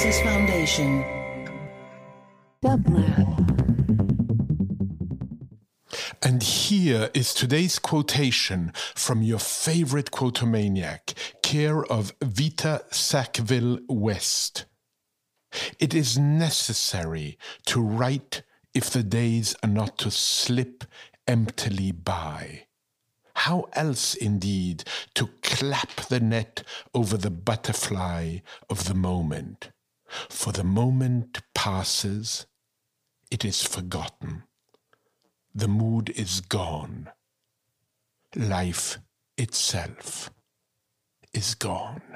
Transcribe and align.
Genesis 0.00 0.22
Foundation. 0.22 1.04
And 6.22 6.42
here 6.42 7.10
is 7.12 7.34
today's 7.34 7.78
quotation 7.78 8.72
from 8.94 9.20
your 9.20 9.38
favorite 9.38 10.10
quotomaniac, 10.10 11.12
care 11.42 11.84
of 11.84 12.14
Vita 12.22 12.82
Sackville 12.90 13.80
West. 13.90 14.64
It 15.78 15.92
is 15.92 16.16
necessary 16.16 17.36
to 17.66 17.82
write 17.82 18.42
if 18.72 18.88
the 18.88 19.02
days 19.02 19.54
are 19.62 19.68
not 19.68 19.98
to 19.98 20.10
slip 20.10 20.84
emptily 21.28 21.92
by. 21.92 22.64
How 23.34 23.68
else, 23.74 24.14
indeed, 24.14 24.84
to 25.16 25.28
clap 25.42 25.94
the 26.08 26.20
net 26.20 26.62
over 26.94 27.18
the 27.18 27.30
butterfly 27.30 28.38
of 28.70 28.88
the 28.88 28.94
moment? 28.94 29.72
For 30.28 30.52
the 30.52 30.64
moment 30.64 31.40
passes, 31.54 32.46
it 33.30 33.44
is 33.44 33.62
forgotten. 33.62 34.44
The 35.54 35.68
mood 35.68 36.10
is 36.10 36.40
gone. 36.40 37.10
Life 38.34 38.98
itself 39.36 40.30
is 41.32 41.54
gone. 41.54 42.09